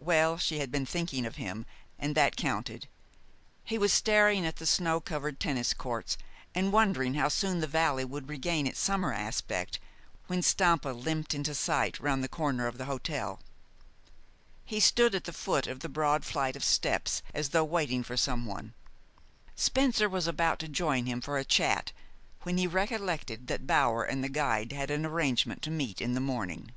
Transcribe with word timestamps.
Well, 0.00 0.38
she 0.38 0.60
had 0.60 0.70
been 0.70 0.86
thinking 0.86 1.26
of 1.26 1.34
him, 1.34 1.66
and 1.98 2.14
that 2.14 2.36
counted. 2.36 2.86
He 3.64 3.78
was 3.78 3.92
staring 3.92 4.46
at 4.46 4.54
the 4.58 4.64
snow 4.64 5.00
covered 5.00 5.40
tennis 5.40 5.74
courts, 5.74 6.16
and 6.54 6.72
wondering 6.72 7.14
how 7.14 7.26
soon 7.30 7.58
the 7.58 7.66
valley 7.66 8.04
would 8.04 8.28
regain 8.28 8.68
its 8.68 8.78
summer 8.78 9.12
aspect, 9.12 9.80
when 10.28 10.40
Stampa 10.40 10.90
limped 10.90 11.34
into 11.34 11.52
sight 11.52 11.98
round 11.98 12.22
the 12.22 12.28
corner 12.28 12.68
of 12.68 12.78
the 12.78 12.84
hotel. 12.84 13.40
He 14.64 14.78
stood 14.78 15.16
at 15.16 15.24
the 15.24 15.32
foot 15.32 15.66
of 15.66 15.80
the 15.80 15.88
broad 15.88 16.24
flight 16.24 16.54
of 16.54 16.62
steps, 16.62 17.20
as 17.34 17.48
though 17.48 17.64
waiting 17.64 18.04
for 18.04 18.16
someone. 18.16 18.72
Spencer 19.56 20.08
was 20.08 20.28
about 20.28 20.60
to 20.60 20.68
join 20.68 21.06
him 21.06 21.20
for 21.20 21.38
a 21.38 21.44
chat, 21.44 21.90
when 22.42 22.56
he 22.56 22.68
recollected 22.68 23.48
that 23.48 23.66
Bower 23.66 24.04
and 24.04 24.22
the 24.22 24.28
guide 24.28 24.70
had 24.70 24.92
an 24.92 25.04
arrangement 25.04 25.60
to 25.62 25.72
meet 25.72 26.00
in 26.00 26.14
the 26.14 26.20
morning. 26.20 26.70